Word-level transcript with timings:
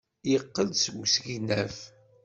Yeqqel-d 0.29 0.73
seg 0.79 0.95
usegnaf. 1.03 1.77